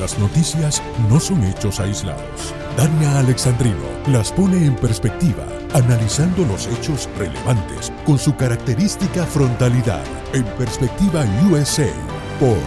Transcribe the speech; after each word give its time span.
Las 0.00 0.16
noticias 0.16 0.80
no 1.08 1.18
son 1.18 1.42
hechos 1.42 1.80
aislados. 1.80 2.54
Dania 2.76 3.18
Alexandrino 3.18 3.84
las 4.06 4.30
pone 4.30 4.64
en 4.64 4.76
perspectiva, 4.76 5.44
analizando 5.74 6.44
los 6.44 6.68
hechos 6.68 7.08
relevantes 7.18 7.92
con 8.06 8.16
su 8.16 8.36
característica 8.36 9.26
frontalidad. 9.26 10.04
En 10.32 10.44
Perspectiva 10.56 11.24
USA 11.50 11.90
por 12.38 12.58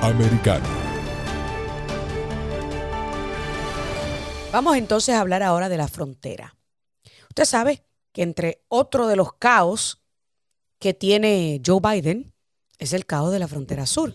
Americano. 0.00 0.66
Vamos 4.50 4.78
entonces 4.78 5.14
a 5.14 5.20
hablar 5.20 5.42
ahora 5.42 5.68
de 5.68 5.76
la 5.76 5.88
frontera. 5.88 6.56
Usted 7.28 7.44
sabe 7.44 7.84
que 8.12 8.22
entre 8.22 8.64
otro 8.68 9.08
de 9.08 9.16
los 9.16 9.34
caos 9.34 10.00
que 10.78 10.94
tiene 10.94 11.60
Joe 11.64 11.80
Biden 11.82 12.32
es 12.78 12.94
el 12.94 13.04
caos 13.04 13.30
de 13.30 13.40
la 13.40 13.48
frontera 13.48 13.84
sur. 13.84 14.14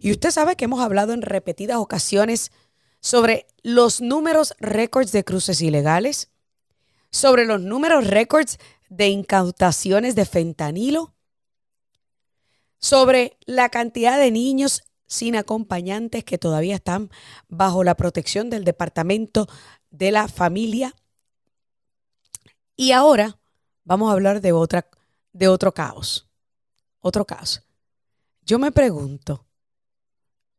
Y 0.00 0.10
usted 0.10 0.30
sabe 0.30 0.56
que 0.56 0.66
hemos 0.66 0.80
hablado 0.80 1.12
en 1.12 1.22
repetidas 1.22 1.78
ocasiones 1.78 2.52
sobre 3.00 3.46
los 3.62 4.00
números 4.00 4.54
récords 4.58 5.12
de 5.12 5.24
cruces 5.24 5.60
ilegales, 5.60 6.30
sobre 7.10 7.44
los 7.44 7.60
números 7.60 8.06
récords 8.06 8.58
de 8.88 9.08
incautaciones 9.08 10.14
de 10.14 10.24
fentanilo, 10.24 11.14
sobre 12.78 13.38
la 13.46 13.68
cantidad 13.68 14.18
de 14.18 14.30
niños 14.30 14.82
sin 15.06 15.36
acompañantes 15.36 16.24
que 16.24 16.38
todavía 16.38 16.76
están 16.76 17.10
bajo 17.48 17.84
la 17.84 17.96
protección 17.96 18.50
del 18.50 18.64
Departamento 18.64 19.46
de 19.90 20.10
la 20.10 20.26
Familia. 20.26 20.94
Y 22.76 22.92
ahora 22.92 23.38
vamos 23.84 24.08
a 24.08 24.12
hablar 24.12 24.40
de, 24.40 24.52
otra, 24.52 24.88
de 25.32 25.48
otro 25.48 25.72
caos. 25.74 26.28
Otro 27.00 27.26
caos. 27.26 27.62
Yo 28.44 28.58
me 28.58 28.72
pregunto, 28.72 29.46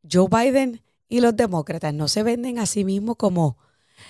Joe 0.09 0.27
Biden 0.29 0.81
y 1.07 1.21
los 1.21 1.35
demócratas 1.35 1.93
no 1.93 2.07
se 2.07 2.23
venden 2.23 2.59
a 2.59 2.65
sí 2.65 2.83
mismos 2.83 3.17
como 3.17 3.57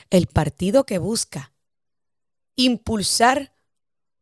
el 0.09 0.27
partido 0.27 0.85
que 0.85 0.97
busca 0.97 1.51
impulsar 2.55 3.53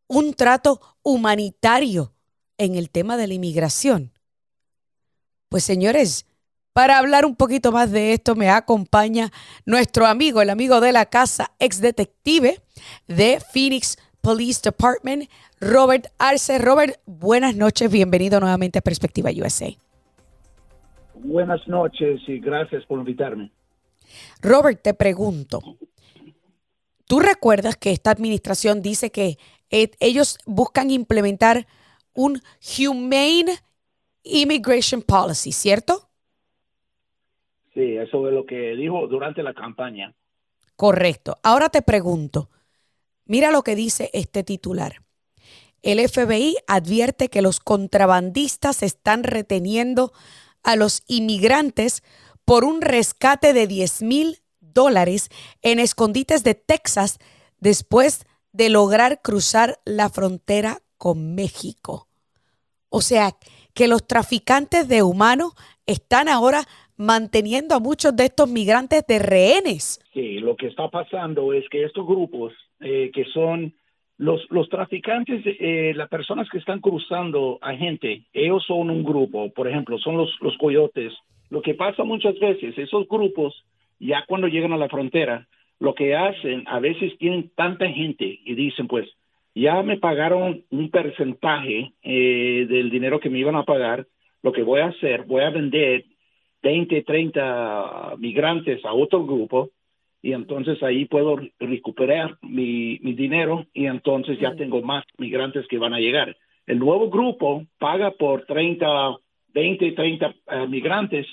un 0.06 0.34
trato 0.34 0.80
humanitario 1.02 2.12
en 2.58 2.76
el 2.76 2.90
tema 2.90 3.16
de 3.16 3.26
la 3.26 3.34
inmigración. 3.34 4.12
Pues 5.48 5.64
señores, 5.64 6.26
para 6.72 6.98
hablar 6.98 7.26
un 7.26 7.36
poquito 7.36 7.72
más 7.72 7.90
de 7.90 8.14
esto 8.14 8.34
me 8.34 8.48
acompaña 8.48 9.32
nuestro 9.66 10.06
amigo, 10.06 10.40
el 10.40 10.50
amigo 10.50 10.80
de 10.80 10.92
la 10.92 11.06
casa, 11.06 11.52
ex 11.58 11.80
detective 11.80 12.62
de 13.06 13.42
Phoenix 13.52 13.98
Police 14.22 14.60
Department, 14.62 15.28
Robert 15.60 16.06
Arce. 16.18 16.58
Robert, 16.58 17.00
buenas 17.04 17.56
noches, 17.56 17.90
bienvenido 17.90 18.40
nuevamente 18.40 18.78
a 18.78 18.82
Perspectiva 18.82 19.30
USA. 19.30 19.76
Buenas 21.24 21.66
noches 21.68 22.20
y 22.26 22.40
gracias 22.40 22.84
por 22.86 22.98
invitarme. 22.98 23.52
Robert, 24.40 24.82
te 24.82 24.92
pregunto, 24.92 25.60
¿tú 27.06 27.20
recuerdas 27.20 27.76
que 27.76 27.92
esta 27.92 28.10
administración 28.10 28.82
dice 28.82 29.10
que 29.10 29.38
eh, 29.70 29.92
ellos 30.00 30.38
buscan 30.46 30.90
implementar 30.90 31.66
un 32.12 32.40
Humane 32.78 33.54
Immigration 34.24 35.02
Policy, 35.02 35.52
¿cierto? 35.52 36.10
Sí, 37.72 37.96
eso 37.96 38.26
es 38.26 38.34
lo 38.34 38.44
que 38.44 38.74
dijo 38.74 39.06
durante 39.06 39.42
la 39.42 39.54
campaña. 39.54 40.14
Correcto. 40.74 41.38
Ahora 41.44 41.68
te 41.68 41.82
pregunto, 41.82 42.50
mira 43.24 43.52
lo 43.52 43.62
que 43.62 43.76
dice 43.76 44.10
este 44.12 44.42
titular. 44.42 45.02
El 45.82 45.98
FBI 46.06 46.56
advierte 46.66 47.28
que 47.28 47.42
los 47.42 47.60
contrabandistas 47.60 48.82
están 48.82 49.24
reteniendo 49.24 50.12
a 50.62 50.76
los 50.76 51.02
inmigrantes 51.06 52.02
por 52.44 52.64
un 52.64 52.80
rescate 52.80 53.52
de 53.52 53.66
10 53.66 54.02
mil 54.02 54.38
dólares 54.60 55.30
en 55.62 55.78
escondites 55.78 56.44
de 56.44 56.54
Texas 56.54 57.18
después 57.58 58.26
de 58.52 58.68
lograr 58.68 59.20
cruzar 59.22 59.78
la 59.84 60.08
frontera 60.08 60.78
con 60.98 61.34
México. 61.34 62.08
O 62.88 63.00
sea, 63.00 63.36
que 63.74 63.88
los 63.88 64.06
traficantes 64.06 64.88
de 64.88 65.02
humanos 65.02 65.54
están 65.86 66.28
ahora 66.28 66.64
manteniendo 66.96 67.74
a 67.74 67.80
muchos 67.80 68.14
de 68.14 68.26
estos 68.26 68.48
migrantes 68.48 69.04
de 69.06 69.18
rehenes. 69.18 70.00
Sí, 70.12 70.38
lo 70.38 70.56
que 70.56 70.66
está 70.68 70.88
pasando 70.88 71.52
es 71.52 71.68
que 71.70 71.84
estos 71.84 72.06
grupos 72.06 72.52
eh, 72.80 73.10
que 73.14 73.24
son 73.32 73.74
los, 74.22 74.68
traficantes, 74.68 75.42
eh, 75.44 75.92
las 75.96 76.08
personas 76.08 76.48
que 76.48 76.58
están 76.58 76.80
cruzando 76.80 77.58
a 77.60 77.74
gente, 77.74 78.22
ellos 78.32 78.64
son 78.64 78.88
un 78.88 79.02
grupo, 79.02 79.52
por 79.52 79.66
ejemplo, 79.66 79.98
son 79.98 80.16
los, 80.16 80.30
los 80.40 80.56
coyotes. 80.58 81.12
Lo 81.50 81.60
que 81.60 81.74
pasa 81.74 82.04
muchas 82.04 82.38
veces, 82.38 82.78
esos 82.78 83.08
grupos, 83.08 83.64
ya 83.98 84.24
cuando 84.28 84.46
llegan 84.46 84.72
a 84.72 84.76
la 84.76 84.88
frontera, 84.88 85.48
lo 85.80 85.94
que 85.94 86.14
hacen, 86.14 86.62
a 86.68 86.78
veces 86.78 87.18
tienen 87.18 87.50
tanta 87.56 87.88
gente 87.88 88.38
y 88.44 88.54
dicen, 88.54 88.86
pues, 88.86 89.08
ya 89.56 89.82
me 89.82 89.98
pagaron 89.98 90.62
un 90.70 90.90
porcentaje 90.90 91.92
eh, 92.02 92.66
del 92.68 92.90
dinero 92.90 93.18
que 93.18 93.28
me 93.28 93.40
iban 93.40 93.56
a 93.56 93.64
pagar, 93.64 94.06
lo 94.42 94.52
que 94.52 94.62
voy 94.62 94.82
a 94.82 94.86
hacer, 94.86 95.24
voy 95.24 95.42
a 95.42 95.50
vender 95.50 96.04
20, 96.62 97.02
30 97.02 98.14
migrantes 98.18 98.84
a 98.84 98.92
otro 98.92 99.24
grupo 99.24 99.70
y 100.22 100.32
entonces 100.32 100.80
ahí 100.84 101.04
puedo 101.06 101.36
recuperar 101.58 102.38
mi, 102.42 102.96
dinero 102.98 103.66
y 103.74 103.86
entonces 103.86 104.38
ya 104.38 104.54
tengo 104.54 104.80
más 104.80 105.04
migrantes 105.18 105.66
que 105.66 105.78
van 105.78 105.94
a 105.94 105.98
llegar. 105.98 106.36
El 106.66 106.78
nuevo 106.78 107.10
grupo 107.10 107.66
paga 107.78 108.12
por 108.12 108.46
30, 108.46 108.86
20, 109.52 109.92
30 109.92 110.34
migrantes, 110.68 111.26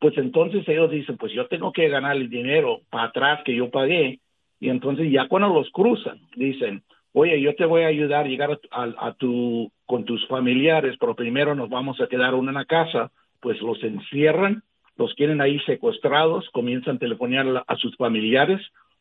pues 0.00 0.18
entonces 0.18 0.68
ellos 0.68 0.90
dicen, 0.90 1.16
pues 1.16 1.32
yo 1.32 1.46
tengo 1.46 1.72
que 1.72 1.88
ganar 1.88 2.16
el 2.16 2.28
dinero 2.28 2.80
para 2.90 3.04
atrás 3.04 3.40
que 3.44 3.54
yo 3.54 3.70
pagué 3.70 4.18
y 4.58 4.68
entonces 4.68 5.10
ya 5.10 5.28
cuando 5.28 5.54
los 5.54 5.70
cruzan, 5.70 6.18
dicen, 6.34 6.82
oye, 7.12 7.40
yo 7.40 7.54
te 7.54 7.64
voy 7.64 7.82
a 7.82 7.88
ayudar 7.88 8.24
a 8.24 8.28
llegar 8.28 8.58
a, 8.72 9.12
tu, 9.14 9.70
con 9.86 10.04
tus 10.04 10.26
familiares, 10.26 10.96
pero 10.98 11.14
primero 11.14 11.54
nos 11.54 11.70
vamos 11.70 12.00
a 12.00 12.08
quedar 12.08 12.34
uno 12.34 12.50
en 12.50 12.56
la 12.56 12.64
casa, 12.64 13.12
pues 13.40 13.60
los 13.62 13.82
encierran 13.84 14.64
los 14.96 15.14
quieren 15.14 15.40
ahí 15.40 15.58
secuestrados, 15.60 16.48
comienzan 16.50 16.96
a 16.96 16.98
telefonear 16.98 17.64
a 17.66 17.76
sus 17.76 17.96
familiares, 17.96 18.60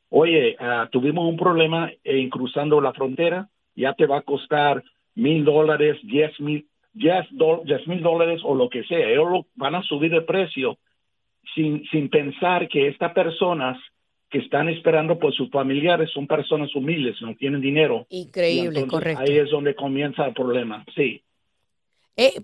oye, 0.10 0.56
ah, 0.60 0.90
tuvimos 0.92 1.28
un 1.28 1.38
problema 1.38 1.92
en 2.04 2.30
cruzando 2.30 2.82
la 2.82 2.94
frontera, 2.94 3.50
ya 3.76 3.94
te 3.94 4.06
va 4.06 4.18
a 4.18 4.24
costar 4.24 4.84
mil 5.16 5.44
dólares, 5.44 5.98
diez 6.04 6.38
mil, 6.40 6.68
diez, 6.94 7.26
mil 7.88 8.02
dólares 8.02 8.42
o 8.44 8.56
lo 8.56 8.70
que 8.70 8.84
sea, 8.84 9.10
ellos 9.10 9.46
van 9.56 9.76
a 9.76 9.84
subir 9.84 10.14
el 10.14 10.26
precio 10.26 10.78
sin, 11.56 11.84
sin 11.90 12.10
pensar 12.10 12.68
que 12.68 12.88
estas 12.88 13.14
personas 13.14 13.78
que 14.30 14.40
están 14.40 14.70
esperando 14.70 15.20
por 15.20 15.34
sus 15.34 15.50
familiares 15.50 16.10
son 16.14 16.26
personas 16.26 16.74
humildes, 16.74 17.22
no 17.22 17.36
tienen 17.36 17.60
dinero. 17.60 18.06
Increíble, 18.10 18.88
correcto. 18.88 19.22
Ahí 19.22 19.38
es 19.38 19.50
donde 19.50 19.76
comienza 19.76 20.26
el 20.26 20.34
problema, 20.34 20.86
sí. 20.96 21.22
Eh, 22.16 22.42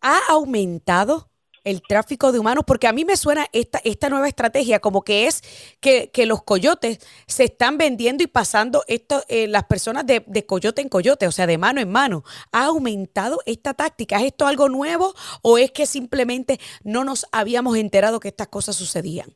¿Ha 0.00 0.18
aumentado 0.30 1.31
el 1.64 1.82
tráfico 1.82 2.32
de 2.32 2.38
humanos? 2.38 2.64
Porque 2.66 2.86
a 2.86 2.92
mí 2.92 3.04
me 3.04 3.16
suena 3.16 3.46
esta, 3.52 3.78
esta 3.84 4.08
nueva 4.08 4.28
estrategia 4.28 4.80
como 4.80 5.02
que 5.02 5.26
es 5.26 5.42
que, 5.80 6.10
los 6.26 6.42
coyotes 6.44 6.98
se 7.26 7.44
están 7.44 7.78
vendiendo 7.78 8.22
y 8.22 8.26
pasando 8.26 8.82
esto, 8.86 9.22
eh, 9.28 9.48
las 9.48 9.64
personas 9.64 10.06
de, 10.06 10.22
coyote 10.46 10.80
en 10.80 10.88
coyote, 10.88 11.26
o 11.26 11.32
sea, 11.32 11.46
de 11.46 11.58
mano 11.58 11.80
en 11.80 11.90
mano. 11.90 12.22
¿Ha 12.52 12.66
aumentado 12.66 13.38
esta 13.46 13.74
táctica? 13.74 14.16
¿Es 14.16 14.32
esto 14.32 14.46
algo 14.46 14.68
nuevo 14.68 15.12
o 15.42 15.58
es 15.58 15.70
que 15.72 15.86
simplemente 15.86 16.58
no 16.84 17.04
nos 17.04 17.26
habíamos 17.32 17.76
enterado 17.76 18.20
que 18.20 18.28
estas 18.28 18.48
cosas 18.48 18.76
sucedían? 18.76 19.28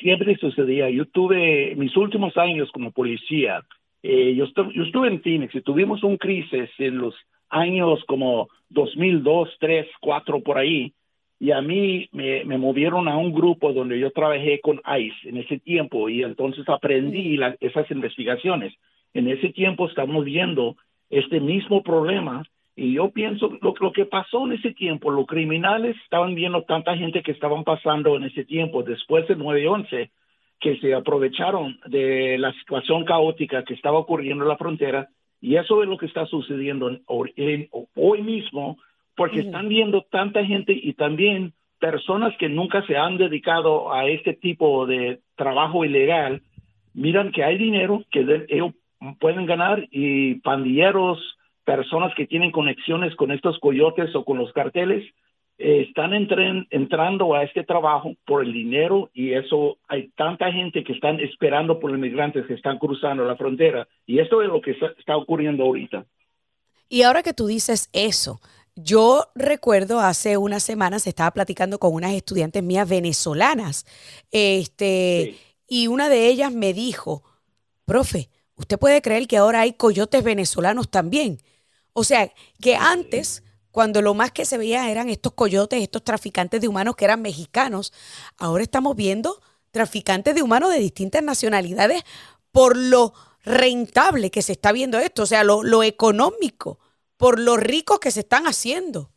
Siempre 0.00 0.36
sucedía. 0.36 0.90
Yo 0.90 1.06
tuve 1.06 1.74
mis 1.76 1.96
últimos 1.96 2.36
años 2.36 2.70
como 2.72 2.90
policía. 2.90 3.62
Eh, 4.02 4.34
yo, 4.34 4.46
yo 4.72 4.82
estuve 4.82 5.08
en 5.08 5.22
Phoenix 5.22 5.54
y 5.54 5.60
tuvimos 5.60 6.02
un 6.02 6.16
crisis 6.16 6.68
en 6.78 6.98
los 6.98 7.14
años 7.48 8.02
como 8.06 8.48
2002, 8.70 9.56
3, 9.60 9.86
4 10.00 10.40
por 10.40 10.58
ahí, 10.58 10.92
y 11.38 11.50
a 11.50 11.60
mí 11.60 12.08
me, 12.12 12.44
movieron 12.58 13.08
a 13.08 13.16
un 13.16 13.32
grupo 13.32 13.72
donde 13.72 13.98
yo 13.98 14.10
trabajé 14.10 14.60
con 14.60 14.80
ICE 14.86 15.28
en 15.28 15.36
ese 15.36 15.58
tiempo 15.58 16.08
y 16.08 16.22
entonces 16.22 16.66
aprendí 16.68 17.38
esas 17.60 17.90
investigaciones. 17.90 18.74
En 19.12 19.28
ese 19.28 19.50
tiempo 19.50 19.86
estamos 19.86 20.24
viendo 20.24 20.76
este 21.10 21.40
mismo 21.40 21.82
problema 21.82 22.42
y 22.74 22.94
yo 22.94 23.10
pienso 23.10 23.58
lo, 23.60 23.74
lo 23.78 23.92
que 23.92 24.06
pasó 24.06 24.46
en 24.46 24.52
ese 24.52 24.72
tiempo, 24.72 25.10
los 25.10 25.26
criminales 25.26 25.96
estaban 26.04 26.34
viendo 26.34 26.62
tanta 26.62 26.96
gente 26.96 27.22
que 27.22 27.32
estaban 27.32 27.64
pasando 27.64 28.16
en 28.16 28.24
ese 28.24 28.44
tiempo 28.44 28.82
después 28.82 29.28
del 29.28 29.38
9-11 29.38 30.10
que 30.58 30.78
se 30.78 30.94
aprovecharon 30.94 31.78
de 31.86 32.38
la 32.38 32.52
situación 32.54 33.04
caótica 33.04 33.62
que 33.64 33.74
estaba 33.74 33.98
ocurriendo 33.98 34.44
en 34.44 34.48
la 34.48 34.56
frontera 34.56 35.08
y 35.46 35.58
eso 35.58 35.80
es 35.80 35.88
lo 35.88 35.96
que 35.96 36.06
está 36.06 36.26
sucediendo 36.26 36.90
hoy 37.06 38.22
mismo, 38.22 38.78
porque 39.14 39.38
están 39.38 39.68
viendo 39.68 40.02
tanta 40.02 40.44
gente 40.44 40.72
y 40.72 40.94
también 40.94 41.52
personas 41.78 42.36
que 42.36 42.48
nunca 42.48 42.84
se 42.88 42.96
han 42.96 43.16
dedicado 43.16 43.92
a 43.92 44.08
este 44.08 44.32
tipo 44.34 44.86
de 44.86 45.20
trabajo 45.36 45.84
ilegal, 45.84 46.42
miran 46.94 47.30
que 47.30 47.44
hay 47.44 47.58
dinero 47.58 48.02
que 48.10 48.26
ellos 48.48 48.72
pueden 49.20 49.46
ganar 49.46 49.86
y 49.92 50.34
pandilleros, 50.40 51.38
personas 51.64 52.12
que 52.16 52.26
tienen 52.26 52.50
conexiones 52.50 53.14
con 53.14 53.30
estos 53.30 53.56
coyotes 53.60 54.16
o 54.16 54.24
con 54.24 54.38
los 54.38 54.52
carteles, 54.52 55.04
están 55.58 56.12
entrando 56.12 57.34
a 57.34 57.42
este 57.42 57.64
trabajo 57.64 58.14
por 58.26 58.44
el 58.44 58.52
dinero 58.52 59.10
y 59.14 59.32
eso 59.32 59.78
hay 59.88 60.08
tanta 60.08 60.52
gente 60.52 60.84
que 60.84 60.92
están 60.92 61.18
esperando 61.20 61.80
por 61.80 61.90
los 61.90 61.98
migrantes 62.00 62.46
que 62.46 62.54
están 62.54 62.78
cruzando 62.78 63.24
la 63.24 63.36
frontera 63.36 63.88
y 64.06 64.18
esto 64.18 64.42
es 64.42 64.48
lo 64.48 64.60
que 64.60 64.76
está 64.98 65.16
ocurriendo 65.16 65.64
ahorita. 65.64 66.04
Y 66.88 67.02
ahora 67.02 67.22
que 67.22 67.32
tú 67.32 67.46
dices 67.46 67.88
eso, 67.92 68.40
yo 68.76 69.24
recuerdo 69.34 70.00
hace 70.00 70.36
unas 70.36 70.62
semanas 70.62 71.06
estaba 71.06 71.30
platicando 71.30 71.78
con 71.78 71.94
unas 71.94 72.12
estudiantes 72.12 72.62
mías 72.62 72.88
venezolanas, 72.88 73.86
este, 74.30 75.36
y 75.66 75.86
una 75.86 76.10
de 76.10 76.28
ellas 76.28 76.52
me 76.52 76.74
dijo, 76.74 77.22
profe, 77.86 78.28
¿usted 78.54 78.78
puede 78.78 79.00
creer 79.00 79.26
que 79.26 79.38
ahora 79.38 79.62
hay 79.62 79.72
coyotes 79.72 80.22
venezolanos 80.22 80.90
también? 80.90 81.38
O 81.94 82.04
sea, 82.04 82.30
que 82.60 82.76
antes, 82.76 83.42
cuando 83.76 84.00
lo 84.00 84.14
más 84.14 84.32
que 84.32 84.46
se 84.46 84.56
veía 84.56 84.90
eran 84.90 85.10
estos 85.10 85.34
coyotes, 85.34 85.82
estos 85.82 86.02
traficantes 86.02 86.62
de 86.62 86.66
humanos 86.66 86.96
que 86.96 87.04
eran 87.04 87.20
mexicanos, 87.20 87.92
ahora 88.38 88.62
estamos 88.62 88.96
viendo 88.96 89.34
traficantes 89.70 90.34
de 90.34 90.40
humanos 90.40 90.72
de 90.72 90.78
distintas 90.78 91.22
nacionalidades 91.22 92.02
por 92.50 92.74
lo 92.74 93.12
rentable 93.44 94.30
que 94.30 94.40
se 94.40 94.52
está 94.52 94.72
viendo 94.72 94.98
esto, 94.98 95.24
o 95.24 95.26
sea, 95.26 95.44
lo, 95.44 95.82
económico 95.82 96.78
por 97.18 97.38
los 97.38 97.62
ricos 97.62 98.00
que 98.00 98.10
se 98.10 98.20
están 98.20 98.44
haciendo. 98.46 99.10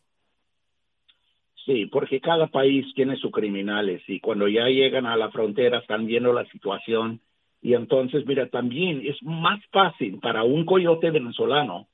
Sí, 1.64 1.86
porque 1.86 2.20
cada 2.20 2.48
país 2.48 2.84
tiene 2.94 3.16
sus 3.16 3.32
criminales 3.32 4.02
y 4.08 4.20
cuando 4.20 4.46
ya 4.46 4.66
llegan 4.66 5.06
a 5.06 5.16
la 5.16 5.30
frontera 5.30 5.78
están 5.78 6.04
viendo 6.04 6.34
la 6.34 6.44
situación 6.50 7.22
y 7.62 7.72
entonces, 7.72 8.26
mira, 8.26 8.50
también 8.50 9.00
es 9.06 9.16
más 9.22 9.58
fácil 9.72 10.18
para 10.18 10.42
un 10.42 10.66
coyote 10.66 11.10
venezolano 11.10 11.88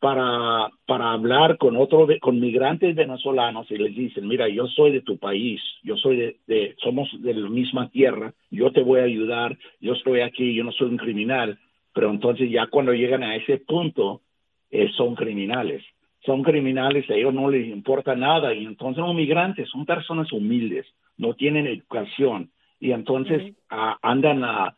para, 0.00 0.70
para 0.86 1.12
hablar 1.12 1.58
con 1.58 1.76
otro 1.76 2.08
con 2.20 2.40
migrantes 2.40 2.96
venezolanos 2.96 3.70
y 3.70 3.76
les 3.76 3.94
dicen, 3.94 4.26
mira, 4.26 4.48
yo 4.48 4.66
soy 4.66 4.92
de 4.92 5.02
tu 5.02 5.18
país, 5.18 5.60
yo 5.82 5.96
soy 5.96 6.16
de, 6.16 6.36
de, 6.46 6.74
somos 6.82 7.08
de 7.20 7.34
la 7.34 7.48
misma 7.48 7.90
tierra, 7.90 8.32
yo 8.50 8.72
te 8.72 8.82
voy 8.82 9.00
a 9.00 9.04
ayudar, 9.04 9.56
yo 9.80 9.92
estoy 9.92 10.20
aquí, 10.20 10.54
yo 10.54 10.64
no 10.64 10.72
soy 10.72 10.88
un 10.88 10.96
criminal, 10.96 11.58
pero 11.92 12.10
entonces 12.10 12.50
ya 12.50 12.66
cuando 12.68 12.94
llegan 12.94 13.22
a 13.22 13.36
ese 13.36 13.58
punto, 13.58 14.22
eh, 14.70 14.90
son 14.96 15.14
criminales. 15.14 15.82
Son 16.24 16.42
criminales, 16.42 17.08
a 17.10 17.14
ellos 17.14 17.32
no 17.32 17.50
les 17.50 17.66
importa 17.66 18.14
nada 18.14 18.54
y 18.54 18.64
entonces 18.64 19.02
los 19.02 19.14
migrantes 19.14 19.68
son 19.70 19.86
personas 19.86 20.30
humildes, 20.32 20.86
no 21.16 21.34
tienen 21.34 21.66
educación. 21.66 22.50
Y 22.78 22.92
entonces 22.92 23.54
andan 23.68 24.44
a, 24.44 24.74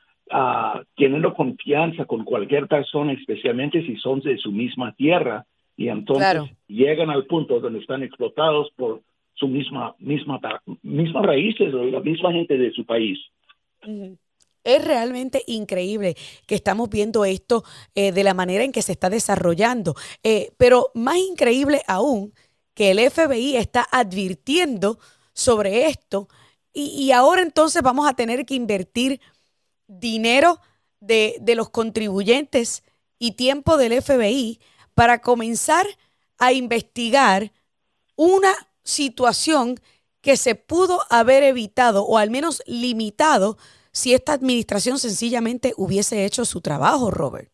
teniendo 0.96 1.34
confianza 1.34 2.05
con 2.05 2.25
cualquier 2.25 2.67
persona, 2.67 3.12
especialmente 3.12 3.84
si 3.84 3.96
son 3.96 4.20
de 4.20 4.38
su 4.38 4.50
misma 4.50 4.94
tierra 4.94 5.44
y 5.76 5.88
entonces 5.88 6.50
llegan 6.69 7.11
al 7.11 7.26
punto 7.26 7.61
donde 7.61 7.81
están 7.81 8.02
explotados 8.02 8.70
por 8.76 9.02
su 9.34 9.49
misma 9.49 9.94
misma 9.99 10.40
mismas 10.82 11.25
raíces 11.25 11.73
o 11.75 11.84
la 11.84 12.00
misma 12.00 12.32
gente 12.32 12.56
de 12.56 12.70
su 12.73 12.84
país. 12.84 13.19
Es 14.64 14.84
realmente 14.84 15.43
increíble 15.46 16.14
que 16.46 16.55
estamos 16.55 16.88
viendo 16.88 17.25
esto 17.25 17.64
eh, 17.94 18.12
de 18.12 18.25
la 18.25 18.34
manera 18.34 18.62
en 18.64 18.73
que 18.73 18.82
se 18.82 18.93
está 18.93 19.11
desarrollando. 19.11 19.94
Eh, 20.23 20.50
pero 20.56 20.90
más 20.94 21.17
increíble 21.17 21.82
aún 21.88 22.32
que 22.75 22.93
el 22.93 22.99
FBI 23.11 23.56
está 23.56 23.84
advirtiendo 23.90 24.99
sobre 25.32 25.87
esto 25.87 26.29
y, 26.75 27.11
ahora 27.12 27.43
entonces 27.43 27.82
vamos 27.82 28.08
a 28.08 28.14
tener 28.14 28.46
que 28.46 28.55
invertir 28.55 29.20
dinero 29.98 30.58
de, 31.00 31.36
de 31.40 31.54
los 31.54 31.70
contribuyentes 31.70 32.84
y 33.18 33.32
tiempo 33.32 33.76
del 33.76 34.00
FBI 34.00 34.60
para 34.94 35.20
comenzar 35.20 35.86
a 36.38 36.52
investigar 36.52 37.52
una 38.16 38.52
situación 38.82 39.76
que 40.20 40.36
se 40.36 40.54
pudo 40.54 41.00
haber 41.10 41.42
evitado 41.42 42.04
o 42.04 42.18
al 42.18 42.30
menos 42.30 42.62
limitado 42.66 43.56
si 43.92 44.14
esta 44.14 44.32
administración 44.32 44.98
sencillamente 44.98 45.72
hubiese 45.76 46.24
hecho 46.24 46.44
su 46.44 46.60
trabajo, 46.60 47.10
Robert. 47.10 47.50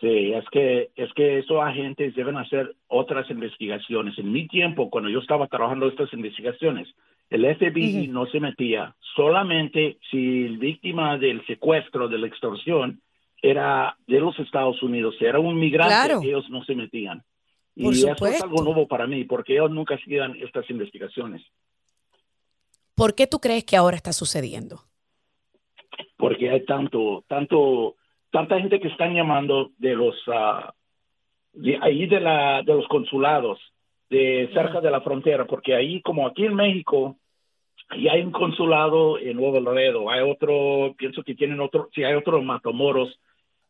Sí, 0.00 0.32
es 0.32 0.44
que, 0.50 0.90
es 0.94 1.12
que 1.14 1.38
esos 1.38 1.60
agentes 1.60 2.14
deben 2.14 2.36
hacer 2.36 2.74
otras 2.86 3.28
investigaciones. 3.30 4.16
En 4.18 4.30
mi 4.30 4.46
tiempo, 4.46 4.90
cuando 4.90 5.10
yo 5.10 5.18
estaba 5.18 5.48
trabajando 5.48 5.88
estas 5.88 6.12
investigaciones, 6.12 6.88
el 7.30 7.56
FBI 7.56 8.08
no 8.08 8.26
se 8.26 8.40
metía 8.40 8.94
solamente 9.14 9.98
si 10.10 10.44
el 10.44 10.58
víctima 10.58 11.18
del 11.18 11.44
secuestro, 11.46 12.08
de 12.08 12.18
la 12.18 12.26
extorsión, 12.26 13.00
era 13.40 13.96
de 14.06 14.20
los 14.20 14.38
Estados 14.38 14.82
Unidos, 14.82 15.14
era 15.20 15.38
un 15.38 15.58
migrante, 15.58 16.26
ellos 16.26 16.48
no 16.50 16.64
se 16.64 16.74
metían. 16.74 17.22
y 17.74 17.88
eso 17.88 18.26
es 18.26 18.42
algo 18.42 18.62
nuevo 18.62 18.88
para 18.88 19.06
mí, 19.06 19.24
porque 19.24 19.54
ellos 19.54 19.70
nunca 19.70 19.94
hacían 19.94 20.34
estas 20.36 20.68
investigaciones. 20.70 21.42
¿Por 22.94 23.14
qué 23.14 23.26
tú 23.26 23.38
crees 23.38 23.64
que 23.64 23.76
ahora 23.76 23.96
está 23.96 24.12
sucediendo? 24.12 24.88
porque 26.16 26.50
hay 26.50 26.64
tanto, 26.64 27.24
tanto, 27.28 27.94
tanta 28.30 28.58
gente 28.60 28.80
que 28.80 28.88
están 28.88 29.14
llamando 29.14 29.70
de 29.78 29.94
los, 29.94 30.16
uh, 30.28 30.70
de 31.52 31.78
ahí 31.80 32.06
de 32.06 32.20
la, 32.20 32.62
de 32.62 32.74
los 32.74 32.86
consulados, 32.88 33.58
de 34.10 34.50
cerca 34.52 34.80
de 34.80 34.90
la 34.90 35.00
frontera, 35.00 35.46
porque 35.46 35.74
ahí, 35.74 36.02
como 36.02 36.26
aquí 36.26 36.44
en 36.44 36.54
México, 36.54 37.16
y 37.96 38.08
hay 38.08 38.22
un 38.22 38.32
consulado 38.32 39.18
en 39.18 39.36
Nuevo 39.36 39.60
Laredo, 39.60 40.10
hay 40.10 40.20
otro, 40.20 40.94
pienso 40.96 41.22
que 41.22 41.34
tienen 41.34 41.60
otro, 41.60 41.88
si 41.94 42.04
hay 42.04 42.14
otro 42.14 42.38
en 42.38 42.46
Matamoros, 42.46 43.18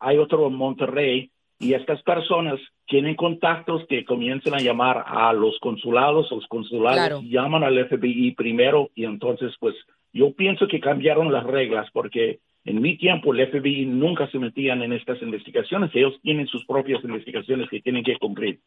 hay 0.00 0.18
otro 0.18 0.46
en 0.46 0.54
Monterrey, 0.54 1.30
y 1.58 1.74
estas 1.74 2.02
personas 2.02 2.60
tienen 2.86 3.16
contactos 3.16 3.84
que 3.88 4.04
comienzan 4.04 4.54
a 4.54 4.60
llamar 4.60 5.04
a 5.06 5.32
los 5.32 5.58
consulados, 5.58 6.30
los 6.30 6.46
consulados 6.46 7.22
llaman 7.24 7.64
al 7.64 7.88
FBI 7.88 8.32
primero 8.32 8.90
y 8.94 9.04
entonces 9.04 9.52
pues 9.58 9.74
yo 10.12 10.32
pienso 10.34 10.68
que 10.68 10.80
cambiaron 10.80 11.32
las 11.32 11.44
reglas 11.44 11.88
porque 11.92 12.38
en 12.64 12.80
mi 12.80 12.96
tiempo 12.96 13.34
el 13.34 13.46
FBI 13.50 13.86
nunca 13.86 14.30
se 14.30 14.38
metían 14.38 14.82
en 14.82 14.92
estas 14.92 15.20
investigaciones, 15.20 15.90
ellos 15.94 16.14
tienen 16.22 16.46
sus 16.46 16.64
propias 16.64 17.02
investigaciones 17.02 17.68
que 17.68 17.80
tienen 17.80 18.04
que 18.04 18.16
cumplir. 18.18 18.60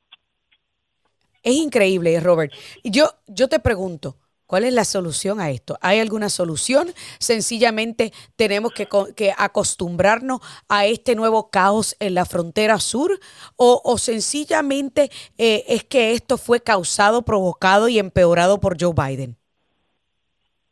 Es 1.44 1.56
increíble, 1.56 2.20
Robert. 2.20 2.54
Yo, 2.84 3.06
yo 3.28 3.48
te 3.48 3.60
pregunto, 3.60 4.16
¿Cuál 4.52 4.66
es 4.66 4.74
la 4.74 4.84
solución 4.84 5.40
a 5.40 5.50
esto? 5.50 5.78
¿Hay 5.82 6.00
alguna 6.00 6.28
solución? 6.28 6.88
Sencillamente 7.20 8.12
tenemos 8.36 8.74
que, 8.74 9.32
acostumbrarnos 9.38 10.42
a 10.68 10.86
este 10.86 11.16
nuevo 11.16 11.50
caos 11.50 11.96
en 12.02 12.16
la 12.16 12.26
frontera 12.26 12.78
sur 12.80 13.12
o, 13.56 13.98
sencillamente 13.98 15.04
eh, 15.38 15.64
es 15.70 15.86
que 15.86 16.12
esto 16.12 16.36
fue 16.38 16.60
causado, 16.60 17.22
provocado 17.22 17.88
y 17.88 17.98
empeorado 17.98 18.60
por 18.60 18.76
Joe 18.78 18.94
Biden. 18.94 19.38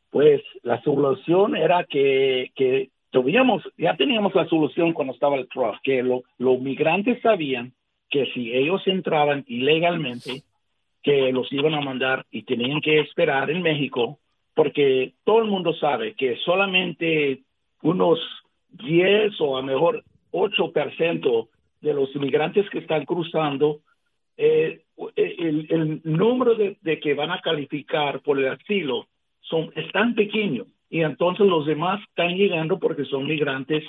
Pues 0.09 0.41
la 0.63 0.81
solución 0.81 1.55
era 1.55 1.85
que, 1.85 2.51
que 2.57 2.89
ya 3.77 3.95
teníamos 3.95 4.35
la 4.35 4.45
solución 4.49 4.91
cuando 4.91 5.13
estaba 5.13 5.37
el 5.37 5.47
Trump, 5.47 5.75
que 5.85 6.03
los 6.03 6.59
migrantes 6.59 7.21
sabían 7.21 7.71
que 8.09 8.25
si 8.33 8.51
ellos 8.51 8.81
entraban 8.87 9.45
ilegalmente, 9.47 10.43
que 11.09 11.31
los 11.31 11.51
iban 11.51 11.73
a 11.73 11.81
mandar 11.81 12.23
y 12.29 12.43
tenían 12.43 12.81
que 12.81 12.99
esperar 12.99 13.49
en 13.49 13.63
México, 13.63 14.19
porque 14.53 15.13
todo 15.23 15.39
el 15.39 15.45
mundo 15.45 15.73
sabe 15.73 16.13
que 16.13 16.37
solamente 16.45 17.41
unos 17.81 18.19
10 18.73 19.41
o 19.41 19.57
a 19.57 19.63
mejor 19.63 20.03
8% 20.31 21.47
de 21.81 21.93
los 21.95 22.15
inmigrantes 22.15 22.69
que 22.69 22.77
están 22.77 23.05
cruzando, 23.05 23.79
eh, 24.37 24.83
el, 25.15 25.65
el, 25.71 26.01
número 26.03 26.53
de, 26.53 26.77
de, 26.81 26.99
que 26.99 27.15
van 27.15 27.31
a 27.31 27.41
calificar 27.41 28.21
por 28.21 28.37
el 28.37 28.47
asilo 28.49 29.07
son, 29.41 29.71
es 29.75 29.91
tan 29.91 30.13
pequeño 30.13 30.67
y 30.91 31.01
entonces 31.01 31.47
los 31.47 31.65
demás 31.65 32.01
están 32.07 32.35
llegando 32.37 32.77
porque 32.77 33.05
son 33.05 33.25
migrantes 33.25 33.83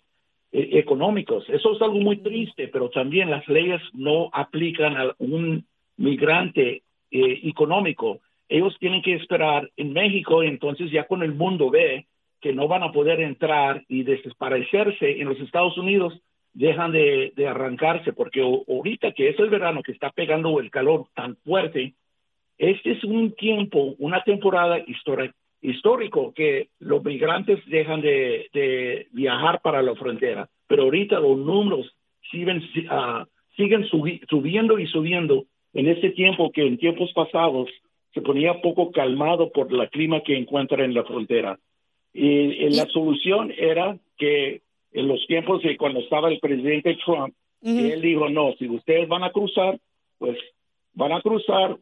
eh, 0.52 0.70
económicos. 0.72 1.44
Eso 1.50 1.74
es 1.74 1.82
algo 1.82 2.00
muy 2.00 2.16
triste, 2.16 2.68
pero 2.68 2.88
también 2.88 3.28
las 3.30 3.46
leyes 3.46 3.82
no 3.92 4.30
aplican 4.32 4.96
a 4.96 5.14
un 5.18 5.66
migrante 5.98 6.82
eh, 7.10 7.40
económico. 7.44 8.20
Ellos 8.48 8.76
tienen 8.80 9.02
que 9.02 9.14
esperar 9.14 9.70
en 9.76 9.92
México 9.92 10.42
entonces 10.42 10.90
ya 10.90 11.06
con 11.06 11.22
el 11.22 11.34
mundo 11.34 11.70
ve 11.70 12.06
que 12.40 12.52
no 12.52 12.68
van 12.68 12.82
a 12.82 12.92
poder 12.92 13.20
entrar 13.20 13.84
y 13.88 14.02
desaparecerse 14.02 15.20
en 15.20 15.28
los 15.28 15.38
Estados 15.40 15.76
Unidos, 15.76 16.20
dejan 16.52 16.92
de, 16.92 17.32
arrancarse, 17.46 18.12
porque 18.12 18.40
ahorita 18.40 19.12
que 19.12 19.28
es 19.28 19.38
el 19.38 19.50
verano 19.50 19.82
que 19.82 19.92
está 19.92 20.10
pegando 20.10 20.58
el 20.58 20.70
calor 20.70 21.06
tan 21.14 21.36
fuerte, 21.36 21.94
este 22.58 22.92
es 22.92 23.04
un 23.04 23.32
tiempo, 23.32 23.94
una 23.98 24.22
temporada 24.24 24.82
histórico 25.62 26.32
que 26.34 26.68
los 26.78 27.04
migrantes 27.04 27.60
dejan 27.66 28.00
de, 28.00 29.06
viajar 29.12 29.60
para 29.62 29.82
la 29.82 29.94
frontera, 29.94 30.48
pero 30.66 30.84
ahorita 30.84 31.20
los 31.20 31.38
números 31.38 31.94
siguen, 32.30 32.62
uh, 32.90 33.24
siguen 33.56 33.86
subiendo 33.86 34.78
y 34.78 34.86
subiendo 34.86 35.44
en 35.72 35.88
ese 35.88 36.10
tiempo 36.10 36.50
que 36.52 36.66
en 36.66 36.78
tiempos 36.78 37.12
pasados 37.12 37.68
se 38.12 38.22
ponía 38.22 38.60
poco 38.60 38.90
calmado 38.90 39.50
por 39.50 39.72
el 39.72 39.88
clima 39.90 40.22
que 40.22 40.36
encuentra 40.36 40.84
en 40.84 40.94
la 40.94 41.04
frontera. 41.04 41.58
Y, 42.12 42.68
la 42.70 42.86
solución 42.86 43.52
era 43.56 43.96
que 44.18 44.62
en 44.92 45.06
los 45.06 45.24
tiempos 45.26 45.62
de 45.62 45.76
cuando 45.76 46.00
estaba 46.00 46.28
el 46.28 46.40
presidente 46.40 46.98
Trump, 47.04 47.34
él 47.62 48.00
dijo, 48.00 48.28
no, 48.28 48.54
si 48.58 48.68
ustedes 48.68 49.08
van 49.08 49.22
a 49.22 49.30
cruzar, 49.30 49.78
pues 50.18 50.36
van 50.94 51.12
a 51.12 51.20
cruzar, 51.20 51.76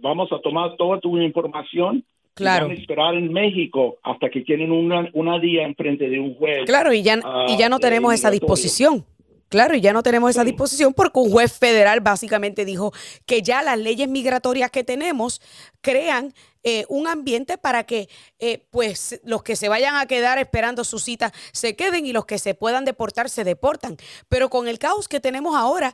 vamos 0.00 0.30
a 0.30 0.38
tomar 0.38 0.76
toda 0.76 1.00
tu 1.00 1.18
información. 1.18 2.04
Claro. 2.34 2.68
van 2.68 2.76
a 2.78 2.80
esperar 2.80 3.14
en 3.14 3.30
México 3.30 3.98
hasta 4.02 4.30
que 4.30 4.40
tienen 4.40 4.72
una, 4.72 5.06
una 5.12 5.38
día 5.38 5.64
enfrente 5.64 6.08
de 6.08 6.18
un 6.18 6.34
juez. 6.34 6.64
Claro, 6.64 6.90
y 6.94 7.02
ya, 7.02 7.20
y 7.46 7.58
ya 7.58 7.68
no 7.68 7.76
ah, 7.76 7.78
tenemos 7.78 8.14
esa 8.14 8.30
disposición. 8.30 9.04
Claro, 9.52 9.74
y 9.74 9.82
ya 9.82 9.92
no 9.92 10.02
tenemos 10.02 10.30
esa 10.30 10.44
disposición 10.44 10.94
porque 10.94 11.18
un 11.18 11.30
juez 11.30 11.58
federal 11.58 12.00
básicamente 12.00 12.64
dijo 12.64 12.90
que 13.26 13.42
ya 13.42 13.62
las 13.62 13.78
leyes 13.78 14.08
migratorias 14.08 14.70
que 14.70 14.82
tenemos 14.82 15.42
crean 15.82 16.32
eh, 16.64 16.86
un 16.88 17.06
ambiente 17.06 17.58
para 17.58 17.84
que 17.84 18.08
eh, 18.38 18.64
pues 18.70 19.20
los 19.26 19.42
que 19.42 19.54
se 19.54 19.68
vayan 19.68 19.96
a 19.96 20.06
quedar 20.06 20.38
esperando 20.38 20.84
su 20.84 20.98
cita 20.98 21.32
se 21.52 21.76
queden 21.76 22.06
y 22.06 22.14
los 22.14 22.24
que 22.24 22.38
se 22.38 22.54
puedan 22.54 22.86
deportar 22.86 23.28
se 23.28 23.44
deportan. 23.44 23.98
Pero 24.30 24.48
con 24.48 24.68
el 24.68 24.78
caos 24.78 25.06
que 25.06 25.20
tenemos 25.20 25.54
ahora, 25.54 25.92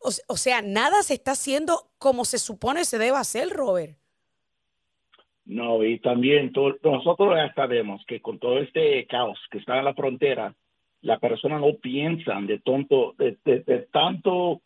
o, 0.00 0.36
sea, 0.36 0.60
nada 0.60 1.02
se 1.02 1.14
está 1.14 1.30
haciendo 1.30 1.88
como 1.98 2.26
se 2.26 2.38
supone 2.38 2.84
se 2.84 2.98
debe 2.98 3.16
hacer, 3.16 3.48
Robert. 3.48 3.96
No, 5.46 5.82
y 5.82 5.98
también 6.00 6.52
nosotros 6.82 7.34
ya 7.34 7.54
sabemos 7.54 8.04
que 8.06 8.20
con 8.20 8.38
todo 8.38 8.58
este 8.58 9.06
caos 9.06 9.38
que 9.50 9.56
está 9.56 9.78
en 9.78 9.86
la 9.86 9.94
frontera, 9.94 10.54
la 11.02 11.18
persona 11.18 11.58
no 11.58 11.74
piensa 11.74 12.40
de, 12.40 12.58
tonto, 12.58 13.14
de, 13.18 13.86
tanto 13.92 14.60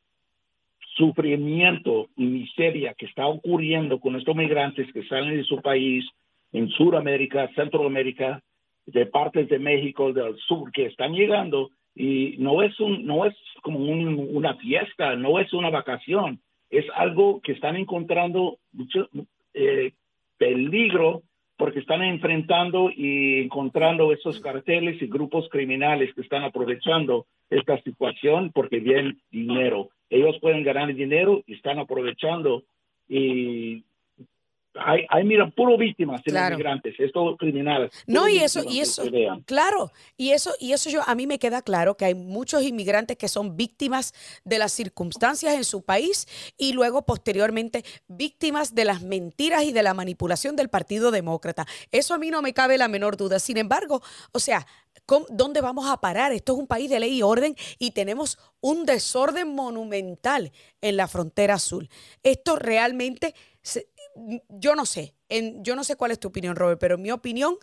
sufrimiento 0.97 2.09
y 2.17 2.25
miseria 2.25 2.95
que 2.95 3.07
está 3.07 3.27
ocurriendo 3.27 3.99
con 4.01 4.17
estos 4.17 4.37
migrantes 4.37 4.93
que 4.93 5.05
salen 5.05 5.37
de 5.37 5.45
su 5.45 5.61
país 5.61 6.05
en 6.53 6.69
Sudamérica, 6.71 7.49
Centroamérica, 7.55 8.43
de 8.87 9.07
partes 9.07 9.49
de 9.49 9.59
México, 9.59 10.13
del 10.13 10.37
sur, 10.37 10.71
que 10.73 10.87
están 10.87 11.13
llegando 11.13 11.71
y 11.95 12.37
no 12.39 12.63
es 12.63 12.79
un, 12.81 13.07
no 13.07 13.25
es 13.27 13.35
como 13.63 13.79
una 13.79 14.55
fiesta, 14.57 15.15
no 15.17 15.39
es 15.39 15.53
una 15.53 15.71
vacación, 15.71 16.41
es 16.71 16.85
algo 16.95 17.41
que 17.43 17.53
están 17.53 17.77
encontrando 17.77 18.59
mucho 18.73 19.09
eh, 19.55 19.93
peligro 20.39 21.23
porque 21.63 21.79
están 21.79 22.03
enfrentando 22.03 22.91
y 22.91 23.39
encontrando 23.43 24.13
esos 24.13 24.41
carteles 24.41 25.01
y 25.01 25.07
grupos 25.07 25.49
criminales 25.49 26.13
que 26.13 26.23
están 26.23 26.43
aprovechando 26.43 27.27
esta 27.51 27.81
situación 27.83 28.51
porque 28.53 28.81
viene 28.81 29.15
dinero. 29.31 29.91
Ellos 30.11 30.37
pueden 30.41 30.65
ganar 30.65 30.93
dinero 30.93 31.45
y 31.47 31.55
están 31.55 31.79
aprovechando 31.79 32.65
y 33.09 33.85
hay, 34.75 35.05
hay 35.09 35.25
mira, 35.25 35.51
puro 35.51 35.77
víctimas 35.77 36.23
de 36.25 36.33
inmigrantes, 36.33 36.95
estos 36.99 37.37
criminales. 37.39 37.93
No, 38.07 38.29
y 38.29 38.39
eso, 38.39 38.63
y 38.69 38.81
eso, 38.81 39.03
claro, 39.45 39.93
y 40.17 40.31
eso, 40.31 40.53
y 40.59 40.73
eso 40.73 40.91
yo, 40.91 41.03
a 41.07 41.15
mí 41.15 41.27
me 41.27 41.39
queda 41.39 41.63
claro 41.63 41.97
que 41.97 42.07
hay 42.07 42.15
muchos 42.15 42.63
inmigrantes 42.63 43.17
que 43.17 43.29
son 43.29 43.57
víctimas 43.57 44.15
de 44.45 44.59
las 44.59 44.73
circunstancias 44.73 45.55
en 45.55 45.65
su 45.65 45.83
país 45.83 46.27
y 46.57 46.73
luego 46.73 47.03
posteriormente 47.03 47.85
víctimas 48.09 48.75
de 48.75 48.85
las 48.85 49.03
mentiras 49.03 49.65
y 49.65 49.73
de 49.73 49.83
la 49.83 49.95
manipulación 49.95 50.57
del 50.57 50.69
Partido 50.69 51.11
Demócrata. 51.11 51.67
Eso 51.91 52.15
a 52.15 52.19
mí 52.19 52.31
no 52.31 52.43
me 52.43 52.55
cabe 52.55 52.79
la 52.79 52.89
menor 52.89 53.17
duda. 53.17 53.39
Sin 53.39 53.59
embargo, 53.59 54.03
o 54.33 54.39
sea, 54.39 54.67
¿dónde 55.29 55.61
vamos 55.61 55.91
a 55.91 55.99
parar? 55.99 56.33
Esto 56.33 56.53
es 56.53 56.59
un 56.59 56.67
país 56.67 56.89
de 56.89 57.01
ley 57.01 57.19
y 57.19 57.23
orden 57.23 57.57
y 57.79 57.91
tenemos 57.91 58.39
un 58.61 58.87
desorden 58.87 59.55
monumental 59.55 60.53
en 60.81 60.97
la 60.97 61.09
frontera 61.09 61.55
azul. 61.55 61.89
Esto 62.23 62.57
realmente 62.57 63.35
yo 64.49 64.75
no 64.75 64.87
sé, 64.87 65.15
en, 65.29 65.65
yo 65.65 65.77
no 65.77 65.85
sé 65.85 65.97
cuál 65.97 66.11
es 66.11 66.21
tu 66.21 66.29
opinión, 66.29 66.57
Robert, 66.57 66.81
pero 66.81 66.97
en 66.97 67.03
mi 67.03 67.11
opinión, 67.11 67.57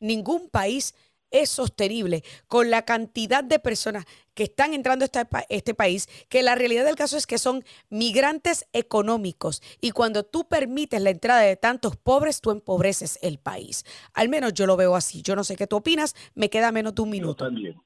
ningún 0.00 0.48
país 0.48 0.94
es 1.32 1.48
sostenible 1.48 2.22
con 2.46 2.70
la 2.70 2.82
cantidad 2.84 3.42
de 3.42 3.58
personas 3.58 4.04
que 4.34 4.44
están 4.44 4.74
entrando 4.74 5.04
a 5.04 5.06
este, 5.06 5.26
este, 5.48 5.74
país, 5.74 6.06
que 6.28 6.42
la 6.42 6.54
realidad 6.54 6.84
del 6.84 6.94
caso 6.94 7.16
es 7.16 7.26
que 7.26 7.38
son 7.38 7.64
migrantes 7.90 8.68
económicos 8.72 9.62
y 9.80 9.90
cuando 9.90 10.22
tú 10.24 10.46
permites 10.48 11.02
la 11.02 11.10
entrada 11.10 11.40
de 11.40 11.56
tantos 11.56 11.96
pobres, 11.96 12.40
tú 12.40 12.50
empobreces 12.50 13.18
el 13.22 13.38
país. 13.38 13.84
Al 14.14 14.28
menos 14.28 14.54
yo 14.54 14.66
lo 14.66 14.76
veo 14.76 14.94
así. 14.94 15.22
Yo 15.22 15.34
no 15.34 15.42
sé 15.42 15.56
qué 15.56 15.66
tú 15.66 15.76
opinas, 15.76 16.14
me 16.34 16.50
queda 16.50 16.70
menos 16.70 16.94
de 16.94 17.02
un 17.02 17.10
minuto. 17.10 17.44
Yo 17.44 17.50
también. 17.50 17.76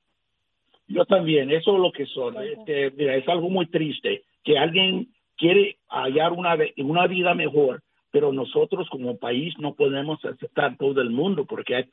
Yo 0.89 1.05
también, 1.05 1.51
eso 1.51 1.75
es 1.75 1.81
lo 1.81 1.91
que 1.91 2.07
son. 2.07 2.37
Este, 2.43 3.19
es 3.19 3.29
algo 3.29 3.49
muy 3.49 3.67
triste 3.69 4.25
que 4.45 4.57
alguien 4.57 5.13
quiere 5.37 5.79
hallar 5.89 6.33
una, 6.33 6.57
una 6.79 7.07
vida 7.09 7.35
mejor 7.35 7.83
pero 8.11 8.33
nosotros 8.33 8.89
como 8.91 9.19
país 9.19 9.55
no 9.59 9.75
podemos 9.75 10.25
aceptar 10.25 10.77
todo 10.77 11.01
el 11.01 11.11
mundo 11.11 11.45
porque 11.45 11.75
hay 11.75 11.85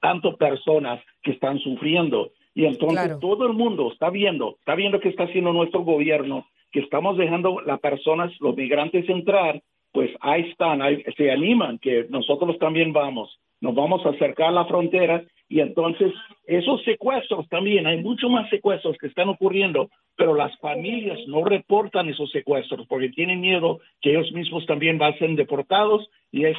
tantas 0.00 0.36
personas 0.36 1.00
que 1.22 1.32
están 1.32 1.58
sufriendo. 1.58 2.30
Y 2.54 2.66
entonces 2.66 3.18
todo 3.20 3.46
el 3.46 3.54
mundo 3.54 3.90
está 3.92 4.10
viendo, 4.10 4.56
está 4.58 4.74
viendo 4.74 5.00
que 5.00 5.08
está 5.08 5.24
haciendo 5.24 5.52
nuestro 5.52 5.80
gobierno, 5.80 6.46
que 6.70 6.80
estamos 6.80 7.16
dejando 7.16 7.60
las 7.62 7.80
personas, 7.80 8.32
los 8.40 8.56
migrantes 8.56 9.08
entrar, 9.08 9.62
pues 9.92 10.10
ahí 10.20 10.48
están, 10.50 10.82
ahí, 10.82 11.02
se 11.16 11.30
animan 11.30 11.78
que 11.78 12.06
nosotros 12.08 12.58
también 12.58 12.92
vamos, 12.92 13.38
nos 13.60 13.74
vamos 13.74 14.04
a 14.04 14.10
acercar 14.10 14.48
a 14.48 14.52
la 14.52 14.64
frontera 14.66 15.24
y 15.52 15.60
entonces 15.60 16.14
esos 16.46 16.82
secuestros 16.82 17.46
también, 17.50 17.86
hay 17.86 18.02
muchos 18.02 18.30
más 18.30 18.48
secuestros 18.48 18.96
que 18.96 19.08
están 19.08 19.28
ocurriendo, 19.28 19.90
pero 20.16 20.34
las 20.34 20.58
familias 20.60 21.18
no 21.28 21.44
reportan 21.44 22.08
esos 22.08 22.30
secuestros 22.30 22.86
porque 22.86 23.10
tienen 23.10 23.42
miedo 23.42 23.78
que 24.00 24.12
ellos 24.12 24.32
mismos 24.32 24.64
también 24.64 24.96
van 24.96 25.12
a 25.12 25.18
ser 25.18 25.28
deportados 25.36 26.08
y 26.30 26.46
es 26.46 26.56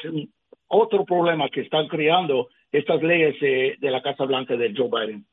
otro 0.68 1.06
problema 1.06 1.50
que 1.50 1.62
están 1.62 1.88
creando 1.88 2.50
estas 2.72 3.02
leyes 3.02 3.40
de 3.42 3.92
la 3.92 4.04
Casa 4.04 4.26
Blanca 4.26 4.56
de 4.56 4.76
Joe 4.78 4.90
Biden. 4.90 5.26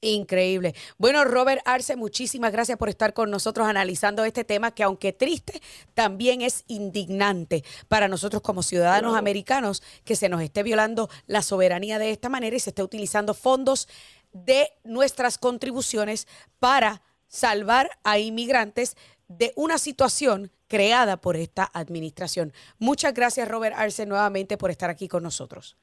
Increíble. 0.00 0.74
Bueno, 0.96 1.24
Robert 1.24 1.60
Arce, 1.64 1.96
muchísimas 1.96 2.52
gracias 2.52 2.78
por 2.78 2.88
estar 2.88 3.14
con 3.14 3.32
nosotros 3.32 3.66
analizando 3.66 4.24
este 4.24 4.44
tema 4.44 4.70
que 4.70 4.84
aunque 4.84 5.12
triste, 5.12 5.60
también 5.94 6.40
es 6.40 6.64
indignante 6.68 7.64
para 7.88 8.06
nosotros 8.06 8.40
como 8.40 8.62
ciudadanos 8.62 9.16
americanos 9.16 9.82
que 10.04 10.14
se 10.14 10.28
nos 10.28 10.40
esté 10.40 10.62
violando 10.62 11.08
la 11.26 11.42
soberanía 11.42 11.98
de 11.98 12.12
esta 12.12 12.28
manera 12.28 12.54
y 12.54 12.60
se 12.60 12.70
esté 12.70 12.84
utilizando 12.84 13.34
fondos 13.34 13.88
de 14.32 14.68
nuestras 14.84 15.36
contribuciones 15.36 16.28
para 16.60 17.02
salvar 17.26 17.90
a 18.04 18.20
inmigrantes 18.20 18.96
de 19.26 19.52
una 19.56 19.78
situación 19.78 20.52
creada 20.68 21.16
por 21.16 21.36
esta 21.36 21.68
administración. 21.72 22.52
Muchas 22.78 23.14
gracias, 23.14 23.48
Robert 23.48 23.74
Arce, 23.76 24.06
nuevamente 24.06 24.56
por 24.56 24.70
estar 24.70 24.90
aquí 24.90 25.08
con 25.08 25.24
nosotros. 25.24 25.76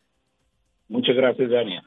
Muchas 0.88 1.16
gracias, 1.16 1.50
Dania. 1.50 1.84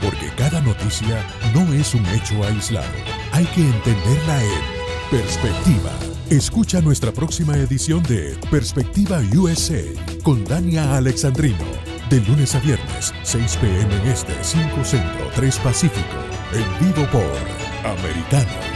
Porque 0.00 0.30
cada 0.36 0.60
noticia 0.60 1.24
no 1.54 1.72
es 1.72 1.94
un 1.94 2.04
hecho 2.06 2.42
aislado. 2.44 2.92
Hay 3.32 3.44
que 3.46 3.62
entenderla 3.62 4.42
en 4.42 4.76
perspectiva. 5.10 5.90
Escucha 6.30 6.80
nuestra 6.80 7.12
próxima 7.12 7.56
edición 7.56 8.02
de 8.02 8.36
Perspectiva 8.50 9.20
USA 9.36 9.82
con 10.22 10.44
Dania 10.44 10.96
Alexandrino. 10.96 11.64
De 12.10 12.20
lunes 12.20 12.54
a 12.54 12.60
viernes, 12.60 13.14
6 13.22 13.58
p.m. 13.60 13.94
en 13.94 14.08
este, 14.08 14.32
5 14.42 14.84
Centro, 14.84 15.30
3 15.34 15.58
Pacífico. 15.58 16.16
En 16.52 16.86
vivo 16.86 17.06
por 17.10 17.88
Americano. 17.88 18.75